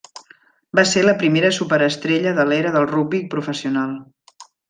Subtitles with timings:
[0.79, 3.93] Va ser la primera superestrella de l'era del rugbi professional.